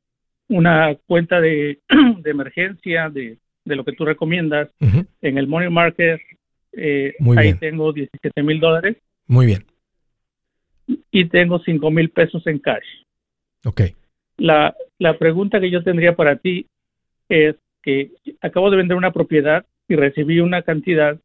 [0.48, 1.80] una cuenta de,
[2.24, 6.20] emergencia de, lo que tú recomiendas en el money market.
[6.72, 8.96] Eh, ahí tengo 17 mil dólares.
[9.26, 9.64] Muy bien.
[11.10, 12.84] Y tengo 5 mil pesos en cash.
[13.64, 13.82] Ok.
[14.36, 16.66] La, la pregunta que yo tendría para ti
[17.28, 21.18] es que acabo de vender una propiedad y recibí una cantidad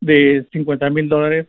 [0.00, 1.46] de 50 mil dólares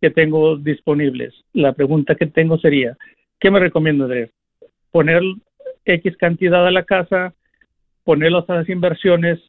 [0.00, 1.34] que tengo disponibles.
[1.52, 2.96] La pregunta que tengo sería,
[3.40, 4.30] ¿qué me recomiendo, Andrés?
[4.90, 5.22] ¿Poner
[5.86, 7.34] X cantidad a la casa,
[8.04, 9.40] ponerlos a las inversiones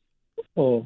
[0.54, 0.86] o...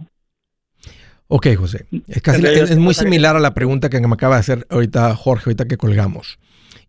[1.27, 1.85] Ok, José.
[2.07, 5.43] Es, casi, es, muy similar a la pregunta que me acaba de hacer ahorita Jorge,
[5.45, 6.39] ahorita que colgamos.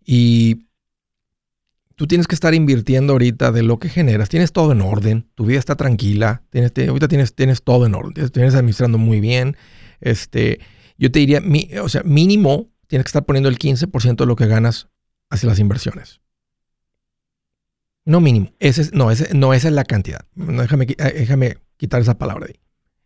[0.05, 0.65] Y
[1.95, 4.27] tú tienes que estar invirtiendo ahorita de lo que generas.
[4.27, 8.29] Tienes todo en orden, tu vida está tranquila, tienes, ahorita tienes, tienes todo en orden,
[8.29, 9.55] tienes administrando muy bien.
[10.01, 10.59] Este,
[10.97, 11.41] yo te diría,
[11.81, 14.89] o sea, mínimo tienes que estar poniendo el 15% de lo que ganas
[15.29, 16.21] hacia las inversiones.
[18.05, 18.51] No mínimo.
[18.59, 20.25] Ese no, esa es la cantidad.
[20.35, 22.59] Déjame, eh, déjame quitar esa palabra de ahí.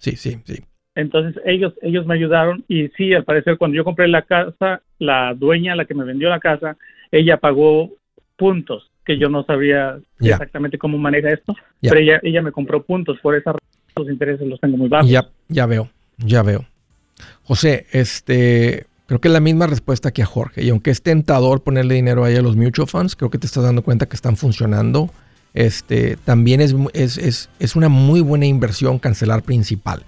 [0.00, 0.60] Sí, sí, sí.
[0.96, 5.34] Entonces ellos ellos me ayudaron y sí, al parecer cuando yo compré la casa, la
[5.34, 6.76] dueña, la que me vendió la casa,
[7.12, 7.90] ella pagó
[8.36, 13.18] puntos que yo no sabía exactamente cómo maneja esto, pero ella ella me compró puntos,
[13.20, 15.08] por esa razón los intereses los tengo muy bajos.
[15.08, 16.64] Ya, ya veo, ya veo.
[17.44, 20.64] José, este, creo que es la misma respuesta que a Jorge.
[20.64, 23.64] Y aunque es tentador ponerle dinero ahí a los mutual funds, creo que te estás
[23.64, 25.10] dando cuenta que están funcionando
[25.54, 30.04] este, también es, es, una muy buena inversión cancelar principal.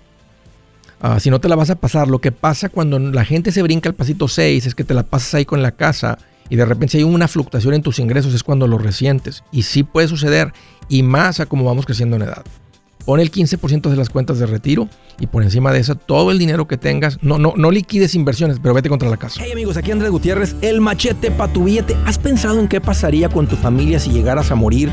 [1.01, 3.63] Ah, si no te la vas a pasar, lo que pasa cuando la gente se
[3.63, 6.65] brinca el pasito 6 es que te la pasas ahí con la casa y de
[6.65, 9.43] repente si hay una fluctuación en tus ingresos es cuando lo resientes.
[9.51, 10.53] Y sí puede suceder,
[10.89, 12.45] y más a como vamos creciendo en edad.
[13.05, 16.39] Pon el 15% de las cuentas de retiro y por encima de eso todo el
[16.39, 17.19] dinero que tengas.
[17.21, 19.41] No, no, no liquides inversiones, pero vete contra la casa.
[19.43, 21.97] Hey amigos, aquí Andrés Gutiérrez, el machete para tu billete.
[22.07, 24.93] ¿Has pensado en qué pasaría con tu familia si llegaras a morir?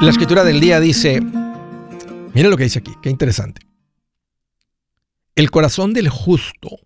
[0.00, 1.20] La escritura del día dice,
[2.32, 3.62] mira lo que dice aquí, qué interesante.
[5.34, 6.78] El corazón del justo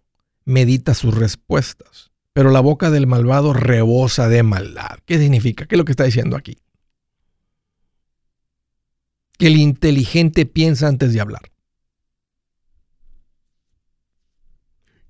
[0.46, 4.98] medita sus respuestas, pero la boca del malvado rebosa de maldad.
[5.05, 5.66] ¿Qué significa?
[5.66, 6.57] ¿Qué es lo que está diciendo aquí?
[9.37, 11.53] Que el inteligente piensa antes de hablar.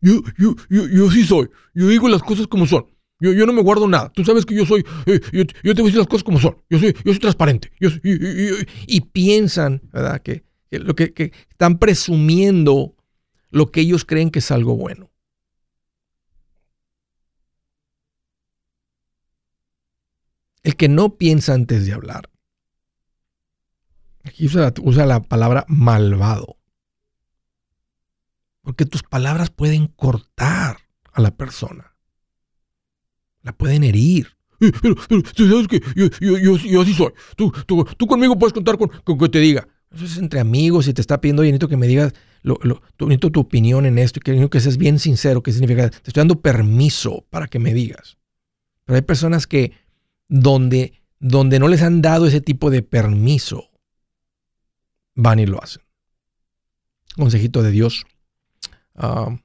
[0.01, 1.49] Yo, yo, yo, yo sí soy.
[1.73, 2.92] Yo digo las cosas como son.
[3.23, 4.11] Yo, no me guardo nada.
[4.11, 6.61] Tú sabes que yo soy, eh, yo, te voy a decir las cosas como son.
[6.69, 7.71] Yo soy, yo soy transparente.
[7.79, 10.21] y, piensan, ¿verdad?
[10.23, 12.97] Que, lo que, están presumiendo
[13.51, 15.09] lo que ellos creen que es algo bueno.
[20.65, 22.29] El que no piensa antes de hablar.
[24.25, 26.57] Aquí usa la palabra malvado.
[28.63, 30.79] Porque tus palabras pueden cortar
[31.13, 31.92] a la persona
[33.43, 34.29] la pueden herir.
[34.81, 37.13] Pero, pero, sabes que yo, yo, yo, así soy.
[37.37, 39.67] Tú, tú, tú, conmigo puedes contar con, con, que te diga.
[39.93, 42.13] Eso es entre amigos y te está pidiendo, oye, necesito que me digas,
[42.43, 45.43] lo, lo, necesito tu opinión en esto y que, que seas bien sincero.
[45.43, 45.91] ¿Qué significa?
[45.91, 48.19] Te estoy dando permiso para que me digas.
[48.85, 49.73] Pero hay personas que
[50.29, 53.71] donde, donde no les han dado ese tipo de permiso,
[55.15, 55.83] van y lo hacen.
[57.17, 58.07] Consejito de Dios.
[58.95, 59.37] Ah,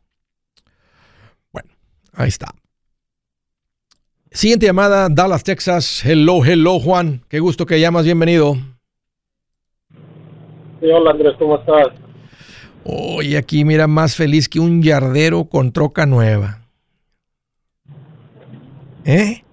[1.51, 1.69] bueno,
[2.13, 2.53] ahí está.
[4.31, 6.03] Siguiente llamada, Dallas, Texas.
[6.05, 7.21] Hello, hello, Juan.
[7.29, 8.05] Qué gusto que llamas.
[8.05, 8.55] Bienvenido.
[10.79, 11.33] Sí, hola, Andrés.
[11.39, 11.87] ¿Cómo estás?
[12.83, 16.61] Hoy aquí, mira, más feliz que un yardero con troca nueva.
[19.05, 19.43] ¿Eh?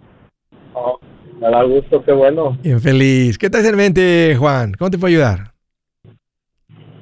[0.75, 0.99] Oh,
[1.41, 2.59] me da gusto, qué bueno.
[2.62, 3.39] Bien feliz.
[3.39, 4.75] ¿Qué hace en mente, Juan?
[4.79, 5.53] ¿Cómo te puedo ayudar?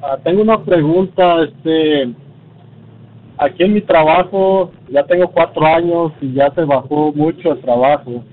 [0.02, 2.14] Ah, tengo una pregunta, este,
[3.44, 8.24] aquí en mi trabajo ya tengo cuatro años y ya se bajó mucho el trabajo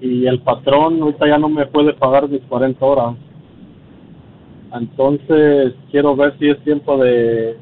[0.00, 3.16] y el patrón ahorita ya no me puede pagar mis 40 horas.
[4.72, 7.58] Entonces quiero ver si es tiempo de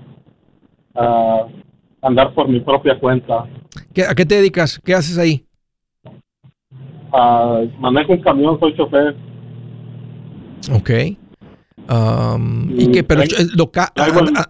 [0.94, 1.46] ah,
[2.02, 3.46] andar por mi propia cuenta.
[4.08, 4.78] ¿A qué te dedicas?
[4.84, 5.44] ¿Qué haces ahí?
[7.10, 9.16] Uh, manejo un camión, soy chofer.
[10.72, 10.90] Ok.
[11.88, 13.02] ¿Y qué?
[13.02, 13.22] ¿Pero
[13.54, 13.88] local,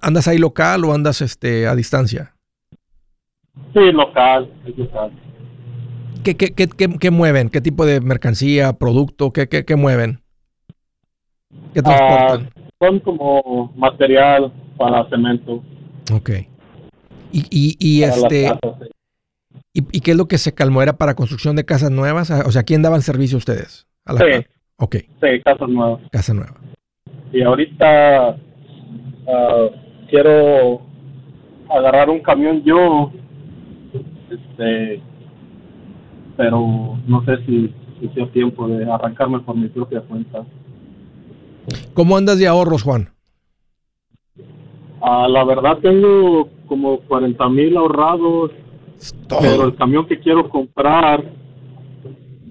[0.03, 2.35] andas ahí local o andas este a distancia?
[3.73, 5.13] Sí, local, local.
[6.25, 7.49] ¿Qué, qué, qué, qué, mueven?
[7.49, 9.33] ¿Qué tipo de mercancía, producto?
[9.33, 10.21] ¿Qué, qué, qué mueven?
[11.75, 12.51] ¿Qué transportan?
[12.57, 15.63] Ah, son como material para cemento.
[16.13, 16.31] Ok.
[17.33, 18.53] Y, y, y este...
[19.73, 20.83] ¿Y, qué es lo que se calmó?
[20.83, 22.31] ¿Era para construcción de casas nuevas?
[22.31, 23.87] O sea, ¿quién daban servicio ustedes?
[24.05, 24.47] A la sí.
[24.77, 24.97] Ok.
[24.97, 26.01] Sí, casas nuevas.
[26.11, 26.57] Casa nueva.
[27.33, 28.37] Y ahorita
[29.29, 29.67] ah,
[30.09, 30.81] quiero
[31.69, 33.13] agarrar un camión yo,
[34.31, 35.03] este,
[36.37, 40.45] pero no sé si, si sea tiempo de arrancarme por mi propia cuenta.
[41.95, 43.11] ¿Cómo andas de ahorros, Juan?
[45.01, 48.51] Ah, la verdad tengo como 40 mil ahorrados,
[49.29, 51.25] pero el camión que quiero comprar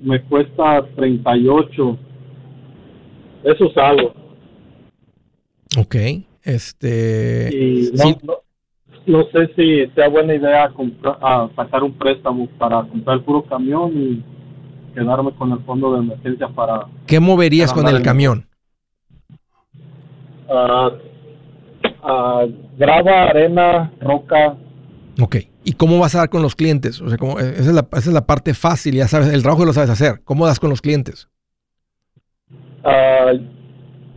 [0.02, 1.98] me cuesta 38.
[3.44, 4.27] Eso es algo.
[5.78, 5.96] Ok,
[6.44, 7.52] este...
[9.06, 13.44] no, sé si sea buena idea comprar, ah, sacar un préstamo para comprar el puro
[13.44, 14.24] camión y
[14.96, 16.88] quedarme con el fondo de emergencia para...
[17.06, 18.48] ¿Qué moverías con el camión?
[20.50, 20.90] Uh,
[22.78, 24.58] grava, arena, roca.
[25.22, 25.36] Ok.
[25.64, 27.02] ¿Y cómo vas a dar con los clientes?
[27.02, 29.64] O sea, como, esa, es la, esa, es la, parte fácil, ya sabes, el trabajo
[29.66, 30.22] lo sabes hacer.
[30.24, 31.30] ¿Cómo das con los clientes?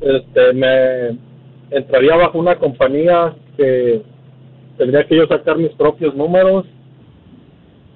[0.01, 1.30] este, me
[1.71, 4.03] entraría bajo una compañía que
[4.77, 6.67] tendría que yo sacar mis propios números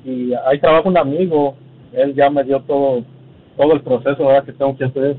[0.04, 1.56] y ahí trabaja un amigo,
[1.92, 3.04] él ya me dio todo
[3.56, 5.16] todo el proceso que tengo que hacer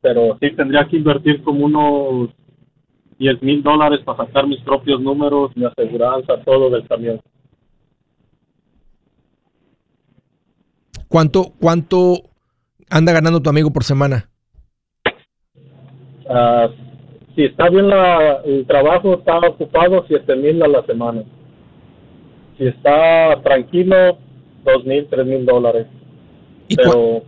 [0.00, 2.30] pero sí tendría que invertir como unos
[3.18, 7.20] 10 mil dólares para sacar mis propios números, mi aseguranza, todo del camión.
[11.06, 12.30] ¿Cuánto, cuánto
[12.88, 14.29] anda ganando tu amigo por semana?
[16.30, 16.70] Uh,
[17.34, 21.24] si está bien la, el trabajo, está ocupado 7 mil a la semana.
[22.56, 24.16] Si está tranquilo,
[24.64, 25.88] 2 mil, 3 mil dólares.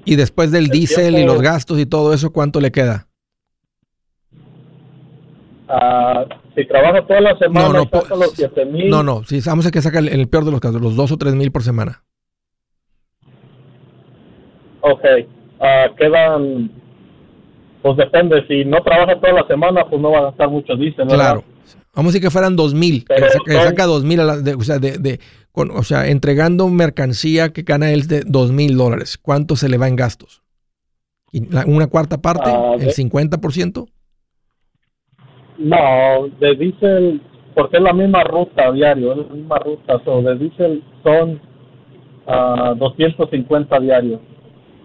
[0.05, 3.09] ¿Y, después del diésel y los gastos y todo eso, ¿cuánto le queda?
[5.69, 8.89] Uh, si trabaja toda la semana, no, no, saca los 7 mil.
[8.89, 11.17] No, no, si vamos a que saca el, peor de los casos, los 2 o
[11.17, 12.05] 3 mil por semana.
[14.83, 15.03] Ok,
[15.59, 16.71] uh, quedan,
[17.83, 21.09] pues depende, si no trabaja toda la semana, pues no va a gastar mucho diésel.
[21.09, 21.43] Claro,
[21.95, 25.19] vamos a decir que fueran 2 mil, que, saca 2 mil, o sea, de, de,
[25.53, 29.89] o sea, entregando mercancía que gana él de dos mil dólares, ¿cuánto se le va
[29.89, 30.43] en gastos?
[31.67, 32.51] ¿Una cuarta parte?
[32.51, 33.89] Ah, ¿El 50%?
[35.59, 37.23] No, de diésel,
[37.55, 42.31] porque es la misma ruta diario, es la misma ruta, so, de diésel son uh,
[42.31, 44.21] ah, 250 diarios,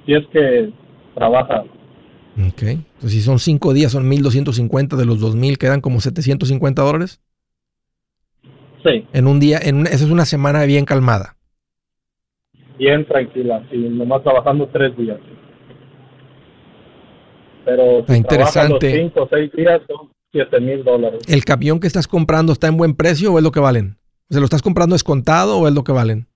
[0.05, 0.71] si es que
[1.15, 1.63] trabaja.
[2.37, 7.21] Ok, entonces si son cinco días son 1250 de los 2000, quedan como 750 dólares.
[9.13, 11.35] En un día, en esa es una semana bien calmada.
[12.77, 15.17] Bien tranquila, sí, nomás trabajando tres días.
[17.65, 18.95] Pero está interesante.
[18.95, 21.21] cinco o seis días son siete mil dólares.
[21.27, 23.97] ¿El camión que estás comprando está en buen precio o es lo que valen?
[24.29, 26.27] ¿Se lo estás comprando descontado o es lo que valen?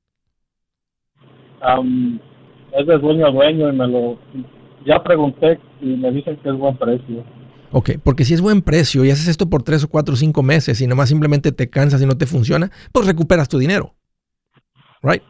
[2.74, 4.18] es de dueño a dueño y me lo...
[4.86, 7.24] Ya pregunté y me dicen que es buen precio.
[7.72, 10.44] Ok, porque si es buen precio y haces esto por tres o cuatro o cinco
[10.44, 13.96] meses y nomás simplemente te cansas y no te funciona, pues recuperas tu dinero.
[15.02, 15.24] Right?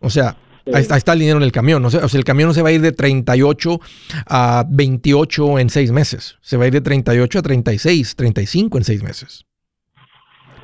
[0.00, 0.36] O sea,
[0.72, 1.84] ahí, está, el dinero en el camión.
[1.84, 3.80] O sea, el camión no se va a ir de 38
[4.26, 6.36] a 28 en seis meses.
[6.40, 9.46] Se va a ir de 38 a 36, 35 en seis meses.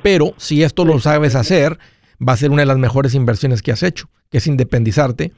[0.03, 1.77] Pero si esto lo sabes hacer,
[2.27, 5.31] va a ser una de las mejores inversiones que has hecho, que es independizarte,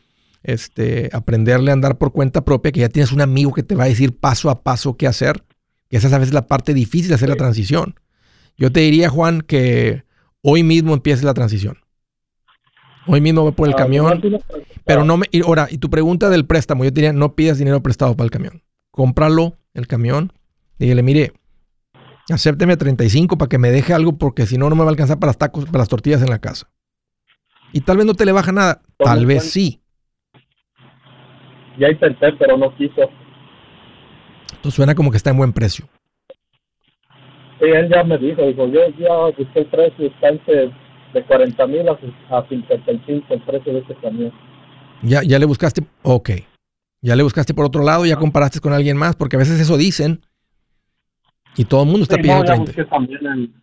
[0.44, 3.86] este, aprenderle a andar por cuenta propia, que ya tienes un amigo que te va
[3.86, 5.44] a decir paso a paso qué hacer
[5.98, 8.00] esa es a veces la parte difícil de hacer la transición.
[8.58, 10.04] Yo te diría, Juan, que
[10.42, 11.78] hoy mismo empiece la transición.
[13.06, 14.22] Hoy mismo voy por el ah, camión.
[14.86, 15.28] Pero no me.
[15.30, 18.26] Y ahora, y tu pregunta del préstamo, yo te diría, no pidas dinero prestado para
[18.26, 18.64] el camión.
[18.90, 20.34] Cómpralo, el camión.
[20.80, 21.34] Dígale, mire,
[22.32, 25.20] acépteme 35 para que me deje algo, porque si no, no me va a alcanzar
[25.20, 26.72] para las tacos, para las tortillas en la casa.
[27.72, 28.82] Y tal vez no te le baja nada.
[28.98, 29.83] Tal vez sí.
[31.78, 33.10] Ya intenté, pero no quiso.
[34.52, 35.86] Entonces suena como que está en buen precio.
[37.60, 40.72] Sí, él ya me dijo, dijo, yo ya busqué el precio, está entre
[41.14, 41.98] de 40 mil a,
[42.38, 44.32] a 55 el precio de este camión.
[45.02, 46.30] Ya, ya le buscaste, ok.
[47.02, 49.78] Ya le buscaste por otro lado, ya comparaste con alguien más, porque a veces eso
[49.78, 50.22] dicen
[51.56, 52.72] y todo el mundo está Sí, pidiendo no, ya 30.
[52.72, 53.54] busqué también el,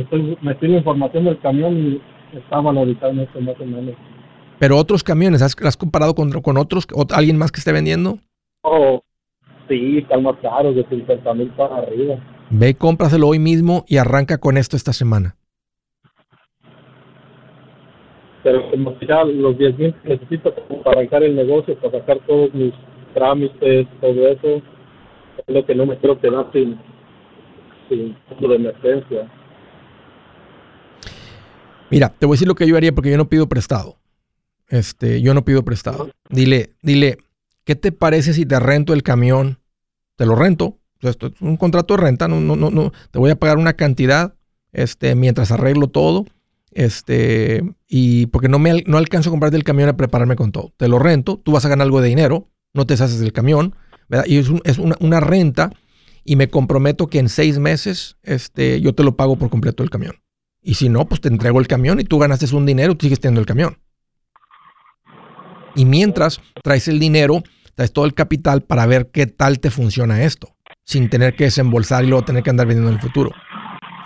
[0.00, 3.94] estoy, metí la información del camión y está valorizado en esto más o menos.
[4.62, 8.20] Pero otros camiones, ¿has, has comparado con, con otros, o alguien más que esté vendiendo?
[8.62, 9.02] Oh,
[9.68, 12.14] sí, están más caros, de 50 mil para arriba.
[12.48, 15.34] Ve y cómpraselo hoy mismo y arranca con esto esta semana.
[18.44, 20.54] Pero como ya los 10 mil que necesito
[20.84, 22.72] para arrancar el negocio, para sacar todos mis
[23.14, 24.62] trámites, todo eso,
[25.44, 26.78] es lo que no me quiero quedar sin,
[27.88, 29.28] sin fondo de emergencia.
[31.90, 33.96] Mira, te voy a decir lo que yo haría porque yo no pido prestado.
[34.72, 36.10] Este, yo no pido prestado.
[36.30, 37.18] Dile, dile,
[37.64, 39.58] ¿qué te parece si te rento el camión?
[40.16, 40.78] Te lo rento.
[41.02, 42.90] Esto es un contrato de renta, no, no, no, no.
[43.10, 44.34] Te voy a pagar una cantidad,
[44.72, 46.24] este, mientras arreglo todo.
[46.70, 50.72] Este, y porque no me no alcanzo a comprarte el camión a prepararme con todo.
[50.78, 53.74] Te lo rento, tú vas a ganar algo de dinero, no te deshaces del camión,
[54.08, 54.24] ¿verdad?
[54.26, 55.70] Y es, un- es una, una renta
[56.24, 59.90] y me comprometo que en seis meses, este, yo te lo pago por completo el
[59.90, 60.14] camión.
[60.62, 63.20] Y si no, pues te entrego el camión y tú ganaste un dinero, tú sigues
[63.20, 63.76] teniendo el camión.
[65.74, 67.42] Y mientras traes el dinero,
[67.74, 70.48] traes todo el capital para ver qué tal te funciona esto,
[70.84, 73.30] sin tener que desembolsar y luego tener que andar vendiendo en el futuro.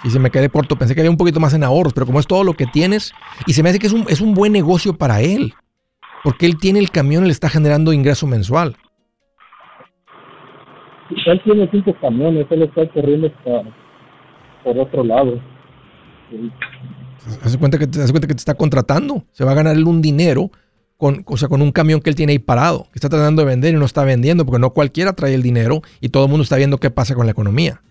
[0.03, 2.21] Si se me quedé corto, pensé que había un poquito más en ahorros, pero como
[2.21, 3.13] es todo lo que tienes,
[3.47, 5.55] y se me hace que es un, es un buen negocio para él,
[6.23, 8.77] porque él tiene el camión y le está generando ingreso mensual.
[11.27, 13.33] Él tiene cinco camiones, él está corriendo
[14.65, 15.41] por otro lado.
[16.31, 16.51] Sí.
[17.59, 19.25] Cuenta que cuenta que te está contratando.
[19.33, 20.51] Se va a ganar él un dinero
[20.97, 23.47] con, o sea, con un camión que él tiene ahí parado, que está tratando de
[23.47, 26.43] vender y no está vendiendo, porque no cualquiera trae el dinero y todo el mundo
[26.43, 27.83] está viendo qué pasa con la economía.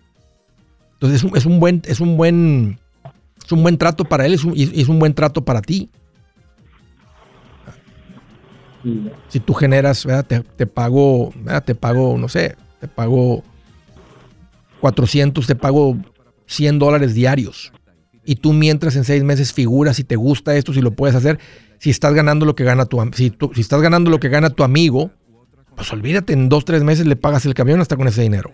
[0.94, 2.78] Entonces es un, es un buen, es un buen,
[3.44, 5.90] es un buen trato para él es y es un buen trato para ti.
[9.28, 10.24] Si tú generas, ¿verdad?
[10.24, 11.64] Te, te pago, ¿verdad?
[11.64, 13.42] te pago, no sé, te pago
[14.80, 15.96] 400, te pago
[16.46, 17.72] 100 dólares diarios.
[18.26, 21.38] Y tú mientras en seis meses figuras si te gusta esto, si lo puedes hacer,
[21.78, 24.64] si estás ganando lo que gana tu si, si estás ganando lo que gana tu
[24.64, 25.12] amigo,
[25.76, 28.52] pues olvídate, en dos, tres meses le pagas el camión hasta con ese dinero.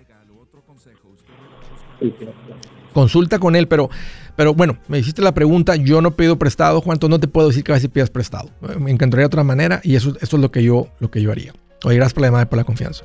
[2.92, 3.88] Consulta con él, pero,
[4.36, 7.48] pero bueno, me hiciste la pregunta, yo no pido prestado, Juan, entonces no te puedo
[7.48, 8.50] decir que a si pidas prestado.
[8.78, 11.54] Me encantaría otra manera y eso, eso es lo que yo, lo que yo haría.
[11.84, 13.04] Oye, gracias por la llamada y por la confianza.